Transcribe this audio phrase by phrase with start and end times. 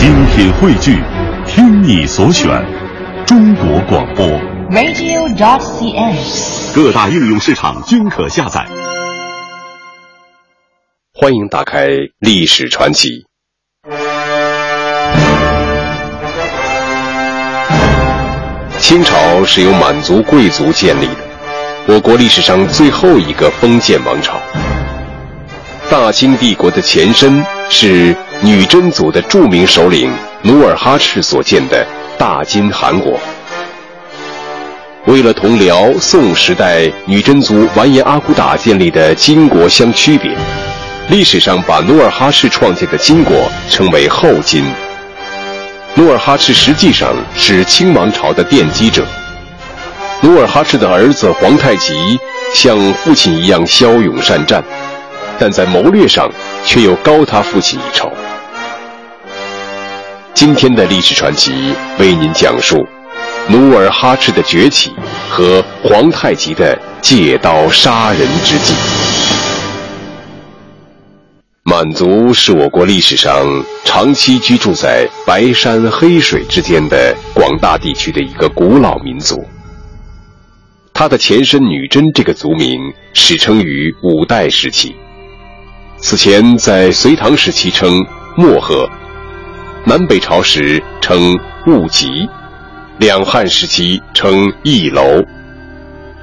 [0.00, 0.98] 精品汇聚，
[1.46, 2.48] 听你所选，
[3.26, 4.26] 中国广播。
[4.70, 6.74] radio.dot.cn，。
[6.74, 8.66] 各大应用市场均可下载。
[11.12, 11.88] 欢迎打开
[12.18, 13.26] 《历史传奇》。
[18.78, 21.16] 清朝是由满族贵族建立的，
[21.88, 24.40] 我国历史上最后一个封建王朝。
[25.90, 30.10] 大清帝国的前身是女真族的著名首领
[30.42, 31.86] 努尔哈赤所建的
[32.16, 33.20] 大金汗国。
[35.04, 40.34] 为了同辽、宋时代女真族完颜阿骨打建立的金国相区别，
[41.10, 43.36] 历史上把努尔哈赤创建的金国
[43.68, 44.64] 称为后金。
[45.94, 49.04] 努尔哈赤实际上是清王朝的奠基者。
[50.22, 52.18] 努尔哈赤的儿子皇太极
[52.54, 54.64] 像父亲一样骁勇善战，
[55.38, 56.30] 但在谋略上
[56.64, 58.10] 却又高他父亲一筹。
[60.32, 62.86] 今天的历史传奇为您讲述
[63.48, 64.92] 努尔哈赤的崛起
[65.28, 68.74] 和皇太极的借刀杀人之计。
[71.62, 73.46] 满族是我国历史上
[73.84, 79.44] 长期居住在白山黑水之间的广大地区的一个古老民族。
[80.94, 82.78] 它的前身女真这个族名
[83.14, 84.94] 始称于五代时期，
[85.98, 88.04] 此前在隋唐时期称
[88.36, 88.88] 漠河，
[89.86, 91.34] 南北朝时称
[91.66, 92.06] 务吉，
[92.98, 95.22] 两汉时期称义楼，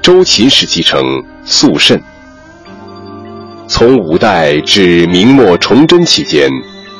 [0.00, 1.02] 周秦时期称
[1.44, 2.00] 肃慎。
[3.66, 6.48] 从五代至明末崇祯期间，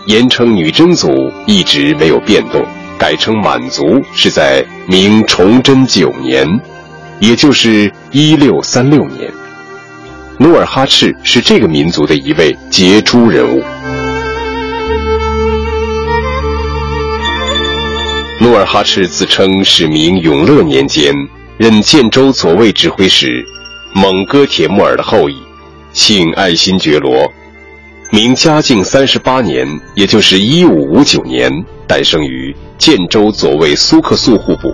[0.06, 1.09] 严称女真族
[1.47, 2.62] 一直没有变动，
[2.98, 6.47] 改称满族是在明崇祯九年，
[7.20, 9.33] 也就是一六三六年。
[10.39, 13.62] 努尔哈赤是这个民族的一位杰出人物。
[18.41, 21.12] 努尔哈赤自称是明永乐年间
[21.56, 23.45] 任建州左卫指挥使
[23.92, 25.36] 蒙哥铁木儿的后裔。
[25.92, 27.27] 姓爱新觉罗，
[28.13, 31.51] 明嘉靖三十八年，也就是一五五九年，
[31.89, 34.73] 诞生于建州左卫苏克素户部，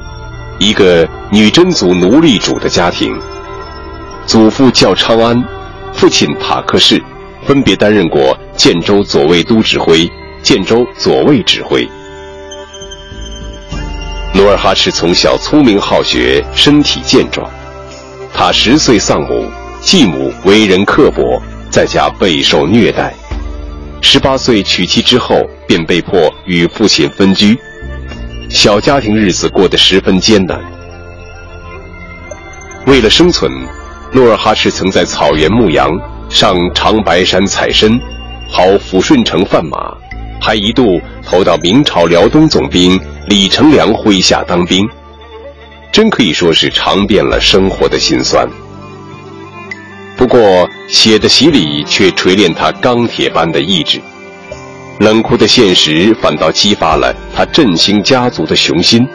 [0.59, 3.19] 一个女真族奴隶主的家庭。
[4.27, 5.43] 祖父叫昌安，
[5.94, 7.03] 父亲塔克氏，
[7.47, 10.10] 分别担任过建州左卫都指挥、
[10.43, 11.89] 建州左卫指挥。
[14.37, 17.49] 努尔哈赤从小聪明好学，身体健壮。
[18.33, 19.49] 他十岁丧母。
[19.81, 21.41] 继母为人刻薄，
[21.71, 23.12] 在家备受虐待。
[24.00, 27.55] 十八岁娶妻之后，便被迫与父亲分居，
[28.49, 30.59] 小家庭日子过得十分艰难。
[32.87, 33.53] 为了生存，
[34.11, 35.91] 努尔哈赤曾在草原牧羊，
[36.31, 38.01] 上长白山采参，
[38.51, 39.95] 跑抚顺城贩马，
[40.41, 44.87] 还一度投到明朝辽东总兵李成梁麾下当兵，
[45.91, 48.47] 真可以说是尝遍了生活的辛酸。
[50.15, 53.99] 不过，血的洗礼却锤炼他钢铁般的意志，
[55.01, 59.09] 冷酷的现实反倒激发了他振兴家族的雄心。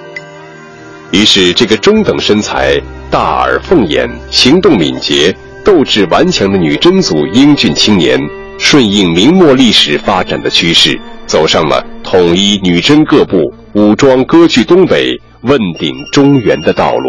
[1.11, 2.81] 于是，这个中等身材、
[3.11, 8.19] 大耳凤眼、行动敏捷、斗志顽强的女真族英俊青年，
[8.57, 17.07] 顺应明末历史发展的趋势，走上了统一女真各部、武装割据东北、问鼎中原的道路。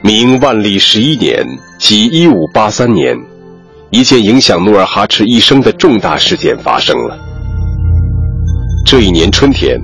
[0.00, 1.44] 明万历十一年，
[1.78, 3.14] 即一五八三年，
[3.90, 7.18] 一件影响努尔哈赤一生的重大事件发生了。
[8.86, 9.78] 这一年春天，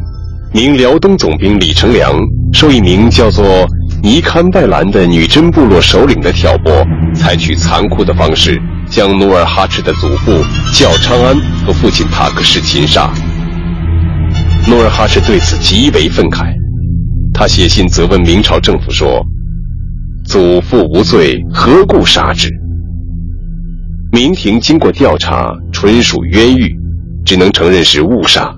[0.54, 2.10] 明辽东总兵李成梁
[2.54, 3.44] 受一名叫做
[4.02, 6.72] 尼堪外兰的女真部落首领的挑拨，
[7.14, 8.58] 采取残酷的方式，
[8.96, 10.42] 将努尔哈赤的祖父
[10.72, 11.36] 叫昌安
[11.66, 13.12] 和父亲塔克什擒杀。
[14.66, 16.50] 努尔哈赤对此极为愤慨，
[17.34, 19.22] 他写信责问明朝政府说。
[20.24, 22.48] 祖父无罪，何故杀之？
[24.12, 26.74] 明廷经过调查，纯属冤狱，
[27.22, 28.50] 只能承认是误杀，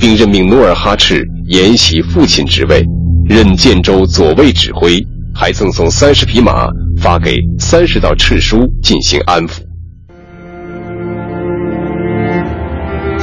[0.00, 2.84] 并任命努尔哈赤沿袭父亲职位，
[3.28, 5.00] 任建州左卫指挥，
[5.32, 6.66] 还赠送三十匹马，
[7.00, 9.60] 发给三十道敕书进行安抚。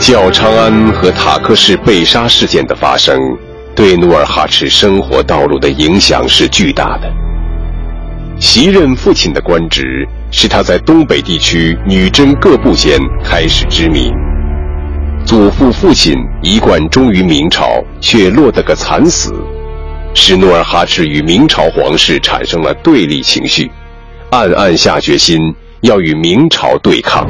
[0.01, 3.19] 教昌安和塔克氏被杀事件的发生，
[3.75, 7.07] 对努尔哈赤生活道路的影响是巨大的。
[8.39, 14.11] 袭任父亲的官职，使他在东北地区女真各部间开始知名。
[15.23, 17.67] 祖父、父亲一贯忠于明朝，
[18.01, 19.31] 却落得个惨死，
[20.15, 23.71] 使努尔哈赤与明朝皇室产生了对立情绪，
[24.31, 25.39] 暗暗下决心
[25.81, 27.27] 要与明朝对抗。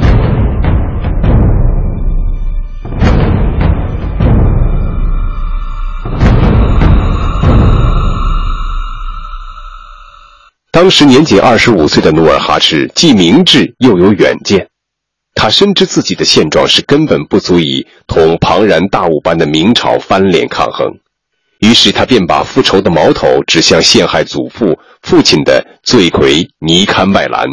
[10.82, 14.66] 当时年仅二十五岁的努尔哈赤既明智又有远见，
[15.32, 20.94] 他深知自己的现状是根本不足以同庞然大物般的明朝翻脸抗衡，
[21.60, 27.46] 于是他便把复仇的矛头指向陷害祖父、父亲的罪魁尼堪外兰，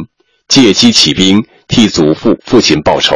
[0.47, 3.15] 借机起兵替祖父、父亲报仇。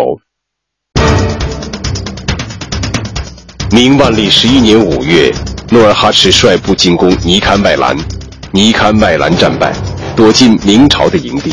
[3.72, 5.34] 明万历十一年五月，
[5.72, 7.98] 努尔哈赤率部进攻尼堪外兰，
[8.52, 9.74] 尼堪外兰战败，
[10.16, 11.52] 躲进明朝的营地。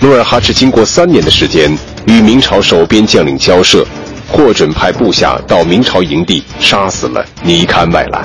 [0.00, 1.76] 努尔哈赤经过三年的时间
[2.06, 3.86] 与明朝守边将领交涉，
[4.28, 8.24] 获准派部下到明朝营地杀死了尼堪外兰。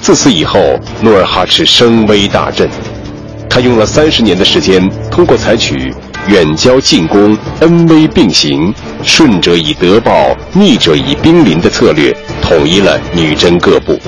[0.00, 0.60] 自此以后，
[1.00, 2.68] 努尔哈赤声威大振，
[3.50, 5.92] 他用了三十年的时间，通过采取。
[6.26, 13.98] 远交近攻，恩威并行，顺者以德报，逆者以兵临的策略，统一了女真各部。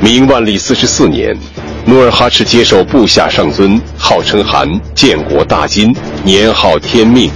[0.00, 1.36] 明万历四十四年，
[1.84, 7.28] 努尔哈赤接受部下上尊，号称汗，建国大金，年号天命，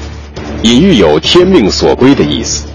[0.63, 2.69] 隐喻有天命所归的意思。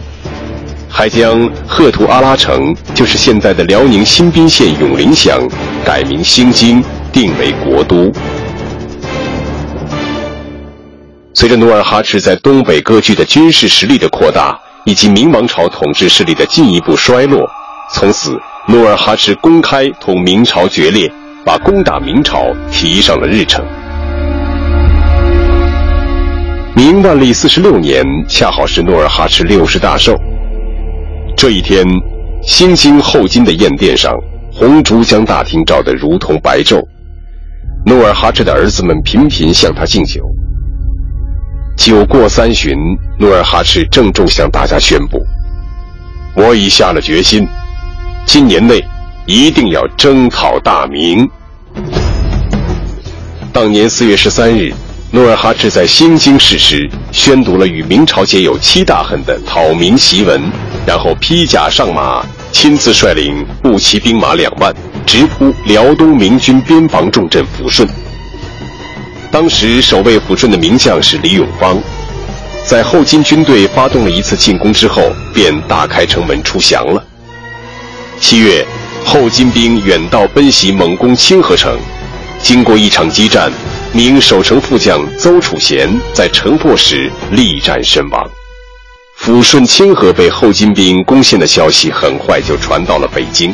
[0.89, 5.47] 还将赫图阿拉城，就是现在的辽宁新宾县永陵乡，
[5.85, 6.83] 改名兴京，
[7.13, 8.11] 定为国都。
[11.33, 17.49] 随着努尔哈赤在东北割据的军事实力的扩大，以及明王朝统治势力的进一步衰落，
[17.93, 18.37] 从此
[18.67, 21.09] 努尔哈赤公开同明朝决裂，
[21.45, 23.65] 把攻打明朝提上了日程。
[26.75, 30.15] 明万历四十六年，恰好是努尔哈赤六十大寿。
[31.35, 31.85] 这一天，
[32.43, 34.13] 兴京后金的宴殿上，
[34.51, 36.83] 红烛将大厅照得如同白昼，
[37.85, 40.21] 努尔哈赤的儿子们频频向他敬酒。
[41.77, 42.75] 酒过三巡，
[43.17, 45.25] 努尔哈赤郑重向大家宣布
[46.35, 47.47] ：“我已下了决心，
[48.27, 48.83] 今年内
[49.25, 51.27] 一定要征讨大明。”
[53.53, 54.73] 当年四月十三日，
[55.11, 60.41] 努尔哈赤在兴京誓师，宣读了与明朝结有七大恨的讨明檄文，
[60.85, 64.75] 然后披甲上马，亲自率领步骑兵马两万，
[65.05, 67.87] 直扑辽东明军边防重镇抚顺。
[69.31, 71.81] 当时守卫抚顺的名将是李永芳，
[72.65, 75.01] 在后金军队发动了一次进攻之后，
[75.33, 77.01] 便打开城门出降了。
[78.19, 78.65] 七月，
[79.05, 81.77] 后金兵远道奔袭猛攻清河城，
[82.41, 83.51] 经过一场激战，
[83.93, 88.29] 明守城副将邹楚贤在城破时力战身亡。
[89.19, 93.53] 抚顺清河被后金兵攻陷的消息很快就传到了北京，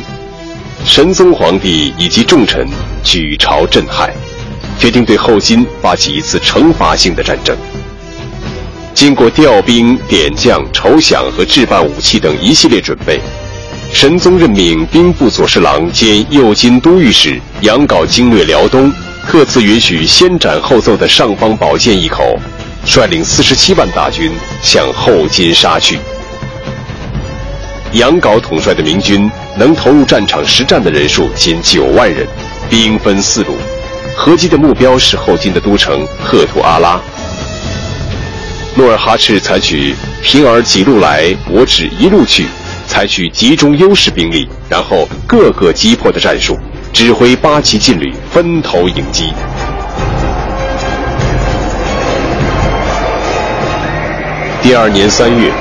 [0.84, 2.66] 神宗皇帝以及重臣
[3.02, 4.12] 举朝震撼。
[4.76, 7.56] 决定对后金发起一次惩罚性的战争。
[8.92, 13.20] 经过调兵点将、筹饷和置办武器等一系列准备，
[13.94, 18.92] 神宗任命兵部左侍郎兼右金都御史杨镐经略辽东，
[19.28, 22.36] 特赐允许先斩后奏的尚方宝剑一口，
[22.84, 26.00] 率领四十七万大军向后金杀去。
[27.92, 32.26] 杨镐统帅的明军能投入战场实战的人数仅九万人，
[32.68, 33.56] 兵分四路。
[34.16, 37.00] 合击的目标是后金的都城赫图阿拉。
[38.74, 42.46] 努尔哈赤采取平儿几路来，我只一路去，
[42.86, 46.58] 采取集中优势兵力，然后各个击破的战术，
[46.92, 49.32] 指挥八旗劲旅分头迎击。
[54.62, 55.52] 第二年三月，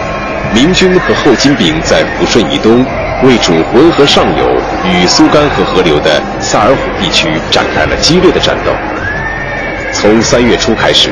[0.53, 2.85] 明军和后金兵在抚顺以东。
[3.23, 8.71] 为主浑河上游与苏干河河流的萨尔浒地区展开了激烈的战斗。
[9.93, 11.09] 从三月初开始，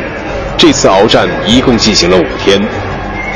[0.58, 2.62] 这次鏖战一共进行了五天。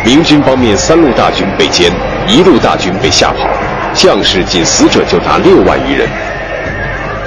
[0.03, 1.89] 明军方面三路大军被歼，
[2.27, 3.48] 一路大军被吓跑，
[3.94, 6.08] 将士仅死者就达六万余人。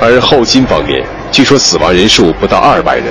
[0.01, 3.07] 而后金方面据说死亡人数不到二百人，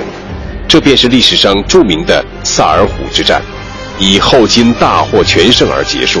[0.66, 3.40] 这便是历史上著名的萨尔浒之战，
[3.98, 6.20] 以后金大获全胜而结束。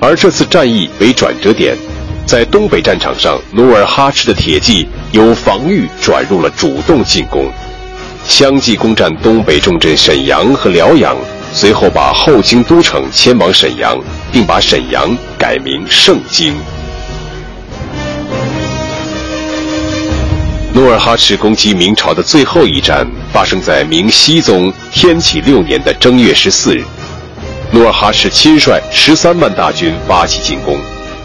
[0.00, 1.76] 而这次战役为转折点，
[2.26, 7.50] 在东北战场上，努尔哈赤的铁骑由防御转入了主动进攻，
[8.26, 11.16] 相继攻占东北重镇沈阳和辽阳，
[11.52, 13.98] 随后把后京都城迁往沈阳，
[14.32, 16.54] 并把沈阳改名盛京。
[20.72, 26.84] 努尔哈赤攻击明朝的最后一战发生在明熹宗天启六年的正月十四日。
[27.72, 30.78] 努尔哈赤亲率十三万大军发起进攻，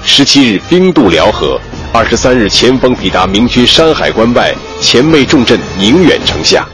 [0.04, 1.60] 十七日兵渡辽河，
[1.94, 6.68] 二十三日前锋抵达明军山海关外前卫重镇宁远城下。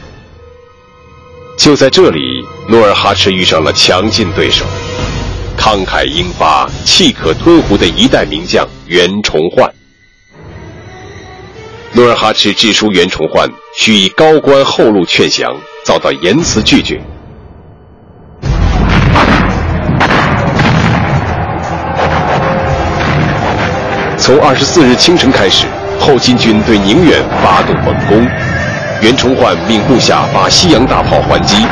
[1.58, 2.20] 就在这里，
[2.72, 4.64] 努尔哈赤遇上了强劲对手——
[5.58, 9.70] 慷慨英发、气可吞胡的一代名将袁崇焕。
[11.92, 16.98] 努尔哈赤致书袁崇焕，许以高官厚禄劝降，遭到严词拒绝。
[24.16, 25.66] 从二十四日清晨开始，
[26.00, 28.26] 后金军对宁远发动猛攻，
[29.02, 31.66] 袁崇焕命部下把西洋大炮还击，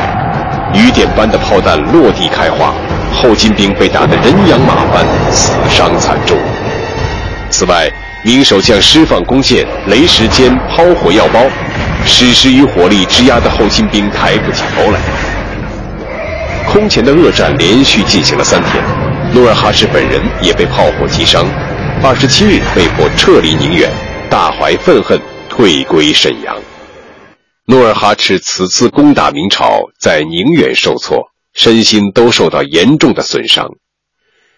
[0.73, 2.73] 雨点般的炮弹落地开花，
[3.13, 6.37] 后金兵被打得人仰马翻，死伤惨重。
[7.49, 7.91] 此外，
[8.23, 11.41] 明守将释放弓箭、雷石坚抛火药包，
[12.05, 14.99] 矢石与火力直压的后金兵抬不起头来。
[16.71, 18.81] 空前的恶战连续进行了三天，
[19.33, 21.45] 努尔哈赤本人也被炮火击伤，
[22.01, 23.89] 二十七日被迫撤离宁远，
[24.29, 26.55] 大怀愤恨退归沈阳。
[27.71, 33.69] 努尔哈赤此次攻打明朝，在宁远受挫，身心都受到严重的损伤，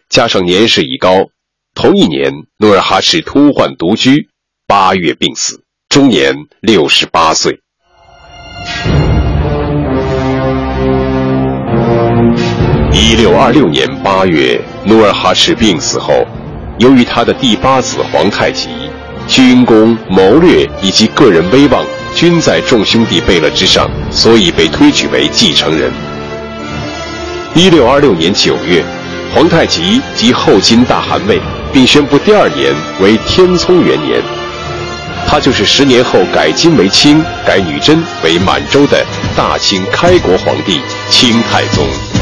[0.09, 1.27] 加上年事已高。
[1.75, 4.29] 同一年，努尔哈赤突患独居，
[4.65, 7.59] 八月病死，终年六十八岁。
[12.91, 16.25] 一六二六年八月，努尔哈赤病死后，
[16.79, 18.69] 由于他的第八子皇太极
[19.27, 25.91] 军功、谋略以及个人威望均在众兄弟贝勒之上，所以被推举为继承人。
[27.55, 28.83] 一六二六年九月，
[29.33, 31.39] 皇太极即后金大汗位。
[31.73, 34.21] 并宣布第二年为天聪元年，
[35.27, 39.03] 他就是十年后改金为清、改女真为满洲的
[39.35, 40.79] 大清开国皇帝
[41.09, 42.12] 清太宗。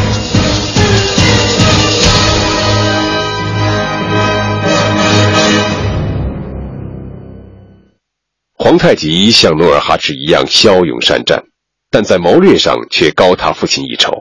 [8.63, 11.43] 皇太极像努尔哈赤一样骁勇善战，
[11.89, 14.13] 但在谋略上却高他父亲一筹。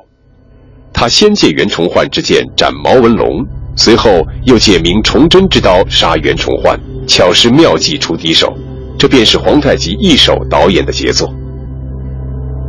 [0.94, 3.46] 他先借袁崇焕之剑斩毛文龙。
[3.76, 8.50] 随后又借明崇祯之刀杀袁崇焕，巧施妙计除敌手，
[8.98, 11.30] 这便是皇太极一手导演的杰作。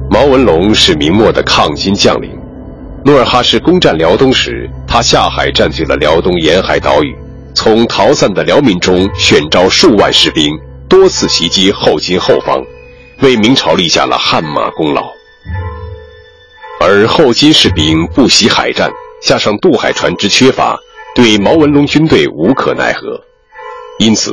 [0.10, 2.32] 毛文龙是明末的抗金将领，
[3.06, 7.16] 努尔哈赤攻占辽东时，他下海占据了辽东沿海岛屿，
[7.54, 10.52] 从逃散的辽民中选召数万士兵，
[10.92, 12.62] 多次袭击后金后方，
[13.22, 15.10] 为明朝立下了汗马功劳。
[16.82, 18.92] 而后金士兵不习海战，
[19.24, 20.78] 加上渡海船只缺乏。
[21.16, 23.22] 对毛文龙军队无可奈何，
[24.00, 24.32] 因此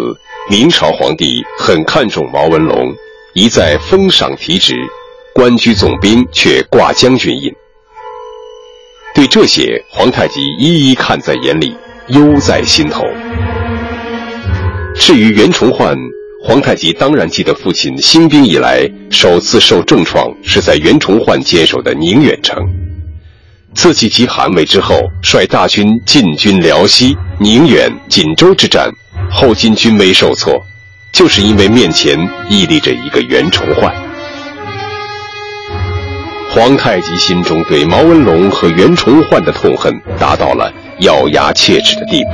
[0.51, 2.93] 明朝皇帝很看重毛文龙，
[3.35, 4.75] 一再封赏提职，
[5.33, 7.55] 官居总兵却挂将军印。
[9.15, 11.77] 对这些，皇太极一一看在眼里，
[12.09, 13.05] 忧在心头。
[14.95, 15.97] 至于袁崇焕，
[16.41, 22.57] 皇太极当然记得父亲兴兵以来首次受重创是在袁崇焕坚守的宁远城。
[23.75, 28.89] 自继其汗位之后，率大军进军辽西、宁远、锦州之战，
[29.31, 30.55] 后金军威受挫，
[31.13, 32.17] 就是因为面前
[32.49, 33.93] 屹立着一个袁崇焕。
[36.51, 42.31] 皇太极心中对毛文龙和袁崇焕的痛恨达到了咬牙切齿的地步。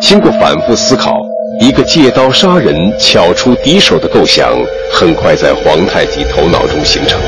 [0.00, 1.16] 经过反复思考，
[1.58, 4.52] 一个借刀杀人、巧出敌手的构想，
[4.92, 7.18] 很快在皇太极头脑中形成。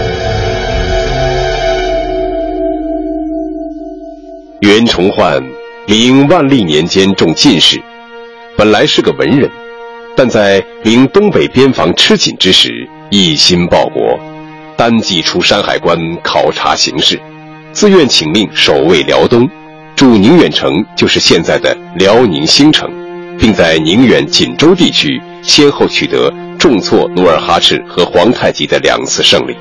[4.60, 5.42] 袁崇焕，
[5.86, 7.80] 明万历年间中进士，
[8.54, 9.50] 本来是个文人，
[10.14, 14.18] 但在明东北边防吃紧之时，一心报国，
[14.76, 17.18] 单骑出山海关考察形势，
[17.72, 19.48] 自愿请命守卫辽东，
[19.96, 22.90] 驻宁远城就是现在的辽宁兴城，
[23.38, 29.56] 并在宁远、锦州地区先后取得重挫努尔哈赤和皇太极的两次胜利。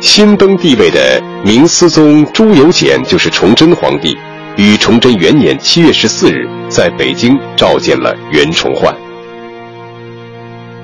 [0.00, 4.16] 新登帝位的明思宗朱由检就是崇祯皇帝，
[4.56, 8.94] 于崇祯元年七月十四日在北京召见了袁崇焕。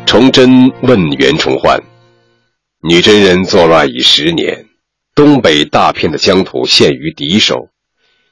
[0.04, 1.80] 崇祯问袁崇焕
[2.88, 4.66] ：“女真人作乱已十年，
[5.14, 7.68] 东北大片的疆土陷于敌手，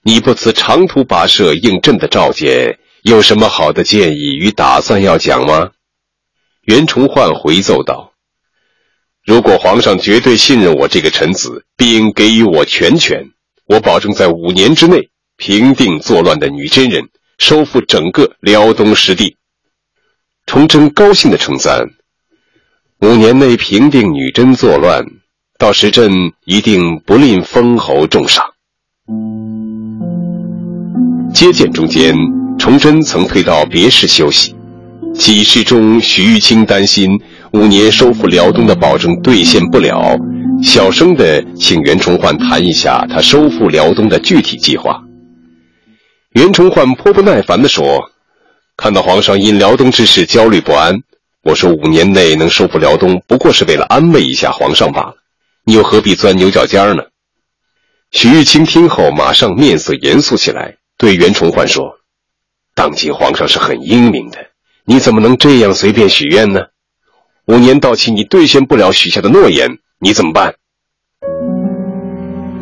[0.04, 5.70] 你不辞长途跋涉应朕的召见，有什么好的建议与打算要讲吗？”
[6.62, 8.12] 袁崇焕回奏道。
[9.24, 13.30] 如果皇上绝对信任我这个臣子，并给予我全权，
[13.66, 19.36] 我保证在五年之内平定作乱的女真人，收复整个辽东失地。
[20.46, 21.90] 崇祯高兴地称赞
[23.00, 25.04] ：“五年内平定女真作乱，
[25.56, 28.44] 到时朕一定不吝封侯重赏。”
[31.32, 32.16] 接见中间，
[32.58, 34.54] 崇祯曾退到别室休息。
[35.14, 37.20] 几事中，徐玉清担心。
[37.52, 40.16] 五年收复辽东的保证兑现不了，
[40.62, 45.02] 小声的请袁崇焕谈一下他收复辽东的具体计划。
[46.32, 48.10] 袁崇焕颇不耐烦地说
[48.74, 51.02] ：“看到皇上因辽东之事焦虑不安，
[51.44, 55.16] 我说五年内能收复辽东，不过是为了安慰一下皇上罢了。
[55.66, 57.02] 你又何必钻牛角尖呢？
[58.12, 61.96] 许玉清听后，马上面色严肃起来，对袁崇焕说
[62.74, 64.38] ：“当今皇上是很英明的，
[64.84, 66.60] 你怎么能这样随便许愿呢？
[67.46, 70.54] 五年到期，你兑现不了许下的诺言，你怎么办？”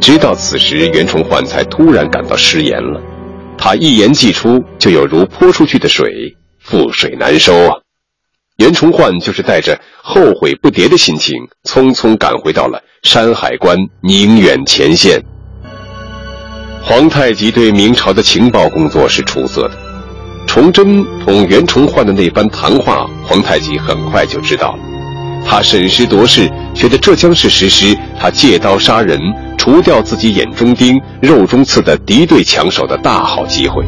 [0.01, 3.01] 直到此时，袁崇焕才突然感到失言了。
[3.59, 7.77] 他一言既出，就有如泼出去的水，覆水难收啊！
[8.57, 15.23] 袁崇焕就是带着后悔不迭的心情，匆匆赶回到了山海关宁远前线。
[16.83, 19.79] 皇太极对明朝的情报工作是出色的，
[20.51, 24.79] 崇祯同袁崇焕的那番谈话，皇太极很快就知道了。
[25.47, 29.17] 他审时度势，觉得这将是实施他借刀杀人、
[29.57, 33.85] 除掉自己眼中钉、肉中刺的敌对强手的大好机会。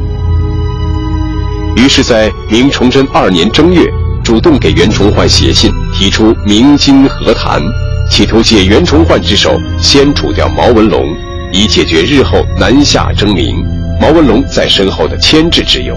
[1.75, 3.83] 于是，在明崇祯二年正月，
[4.23, 7.61] 主动给袁崇焕写信，提出明金和谈，
[8.09, 11.05] 企图借袁崇焕之手先除掉毛文龙。
[11.53, 13.57] 以解决日后南下征明
[14.01, 15.93] 毛文龙在身后的牵制之忧。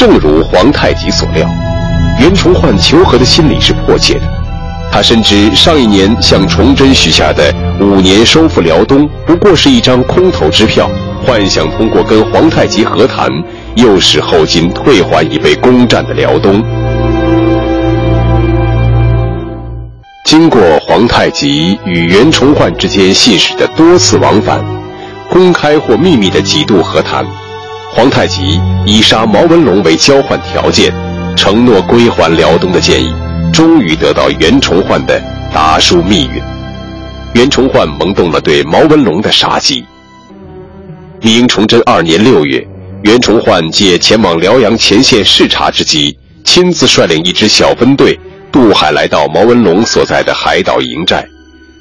[0.00, 1.46] 正如皇太极所料，
[2.18, 4.22] 袁崇焕求和的心理是迫切的。
[4.90, 10.88] 他深知上一年向崇祯许下的五年收复辽东不过是一张空头支票，
[11.22, 13.28] 幻想通过跟皇太极和谈，
[13.74, 16.64] 诱使后金退还已被攻占的辽东。
[20.24, 24.64] 经过皇太极与袁崇焕之间信使的多次往返，
[25.28, 27.22] 公开或秘密的几度和谈，
[27.92, 30.94] 皇太极以杀毛文龙为交换条件，
[31.36, 33.12] 承诺归还辽东的建议，
[33.52, 35.20] 终于得到袁崇焕的
[35.52, 36.40] 达书密允。
[37.34, 39.84] 袁崇焕萌动了对毛文龙的杀机。
[41.20, 42.64] 明崇祯二年六月，
[43.02, 48.18] 袁崇焕借前往辽阳前线视察之机，亲自率领一支小分队。
[48.52, 51.24] 渡海来到毛文龙所在的海岛营寨，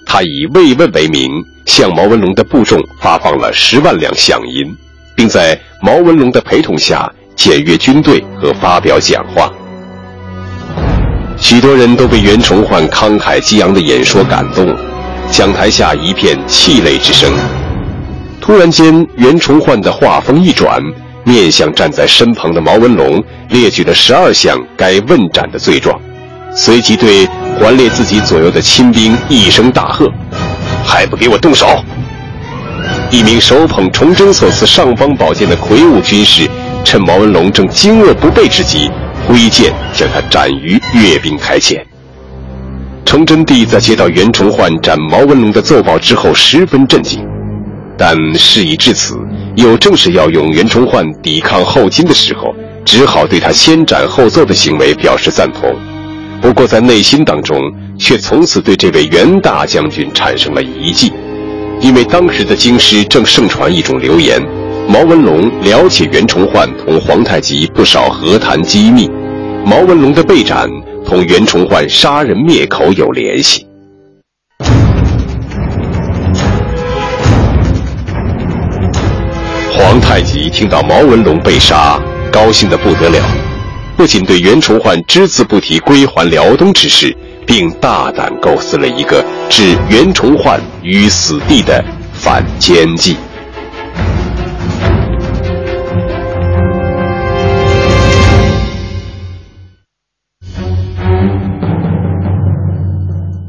[0.05, 1.31] 他以慰问为名，
[1.65, 4.75] 向毛文龙的部众发放了十万两饷银，
[5.15, 9.49] 并在毛文龙的陪同下检阅军队和发表讲话。
[11.37, 14.75] 许多人都被袁崇焕慷慨激昂的演说感动，
[15.31, 17.33] 讲台下一片泣泪之声。
[18.41, 20.81] 突然间，袁崇焕的话锋一转，
[21.23, 25.97] 面向站在身旁的毛文龙，列举了十二项该问斩的罪状。
[26.53, 27.25] 随即对
[27.57, 30.11] 环列自己左右的亲兵一声大喝
[30.83, 31.65] ：“还不给我动手！”
[33.11, 36.47] 一名手捧崇祯所赐尚方宝剑的魁梧军士，
[36.85, 38.89] 趁毛文龙正惊愕不备之际，
[39.27, 41.83] 挥剑将他斩于阅兵台前。
[43.05, 47.25] 崇祯帝在接到袁崇焕斩毛文龙的奏报之后，十分震惊，
[47.97, 49.17] 但事已至此，
[49.55, 52.53] 又正是要用袁崇焕抵抗后金的时候，
[52.85, 55.75] 只好对他先斩后奏的行为表示赞同。
[56.39, 57.59] 不过，在内心当中，
[57.97, 61.11] 却从此对这位袁大将军产生了疑忌，
[61.81, 64.41] 因为当时的京师正盛传一种流言：
[64.87, 69.09] 毛文龙了解袁崇焕同皇太极不少和谈机密，
[69.65, 70.69] 毛文龙的被斩
[71.05, 73.65] 同袁崇焕杀人灭口有联系。
[79.71, 81.97] 皇太极听到毛文龙被杀，
[82.31, 83.23] 高兴得不得了。
[83.95, 87.15] 不仅对袁崇焕只字不提归还辽东之事，
[87.45, 91.83] 并大胆构思了一个置袁崇焕于死地的
[92.13, 93.17] 反间计。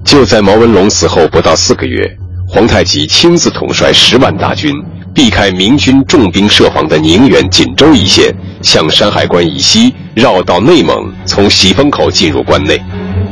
[0.03, 2.11] 就在毛文龙死后不到四个月，
[2.49, 4.75] 皇太极亲自统帅十万大军。
[5.13, 8.33] 避开明军重兵设防的宁远、锦州一线，
[8.63, 12.81] 向山海关以西绕道内蒙，从喜峰口进入关内，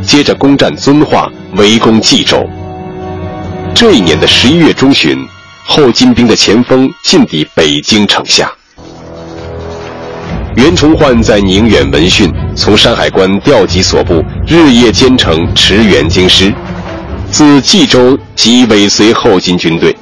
[0.03, 2.45] 接着攻占遵化，围攻冀州。
[3.75, 5.17] 这一年的十一月中旬，
[5.65, 8.51] 后金兵的前锋进抵北京城下。
[10.57, 16.53] 袁崇焕在宁远闻讯，从山海关调集所部，日夜兼程驰援京师，
[17.31, 19.97] 自冀州即尾随后金军队。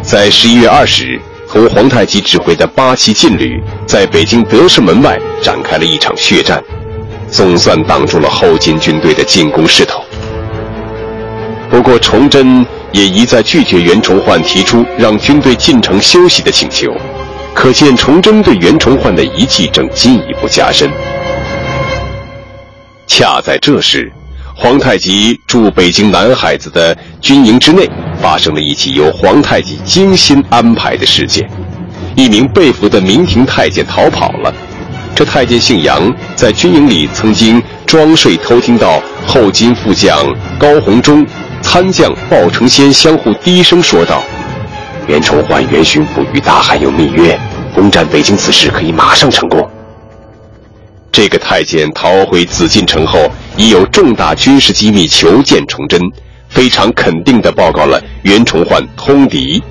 [0.00, 6.62] 在十一月二十日，同皇太极指挥的八旗劲旅在北京德胜门外展开了一场血战，
[7.30, 10.02] 总算挡住了后金军队的进攻势头。
[11.68, 16.92] 不过，崇祯也一再拒绝袁崇焕提出让军队进城休息的请求，
[17.54, 20.90] 可见崇祯对袁崇焕的遗弃正进一步加深。
[23.06, 24.12] 恰在这时，
[24.54, 27.88] 皇太极驻北京南海子的军营之内。
[28.20, 31.44] 发生了一起由皇太极精心安排的事件，
[32.14, 34.54] 一名被俘的明廷太监逃跑了。
[35.12, 40.24] 这太监姓杨，在军营里曾经装睡偷听到后金副将
[40.56, 41.26] 高鸿忠、
[41.62, 44.22] 参将鲍承先相互低声说道
[45.08, 47.38] ：“袁崇焕袁巡抚与大汗有密约，
[47.74, 49.66] 攻占北京此事可以马上成功。”
[51.12, 56.00] 这个太监逃回紫禁城后，已有重大军事机密求见崇祯，
[56.48, 59.62] 非常肯定地报告了袁崇焕通敌。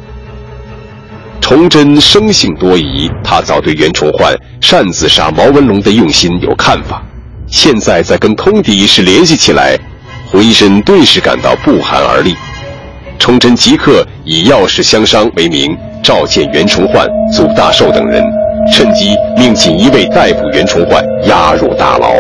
[1.42, 7.04] 崇祯生性多疑，他早对袁崇焕擅自杀毛文龙的用心有看法，
[7.48, 9.78] 现在再跟通敌一事联系起来，
[10.32, 12.34] 浑身顿时感到不寒而栗。
[13.20, 18.24] 崇祯即刻以要事相商为名，召见袁崇焕、祖大寿等人。
[18.72, 22.14] 趁机命锦衣卫逮捕袁崇焕，押入大牢。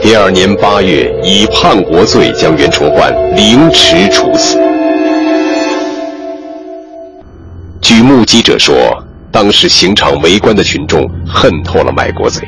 [0.00, 4.56] 第二年八月，以叛国罪将袁崇焕凌迟处死。
[7.80, 8.74] 据目击者说，
[9.32, 12.46] 当时刑场围观的群众恨透了卖国贼。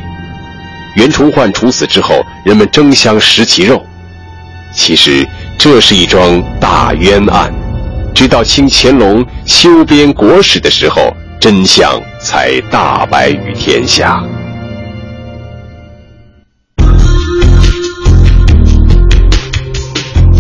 [0.99, 3.87] 袁崇焕处死之后，人们争相食其肉。
[4.75, 5.25] 其实
[5.57, 7.55] 这是一桩大冤案，
[8.13, 11.15] 直到清乾隆修编国史的时候。
[11.41, 14.21] 真相才大白于天下。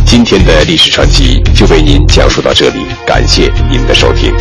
[0.04, 4.34] 今天的历史传奇就为您讲述到这里，感谢您的收听。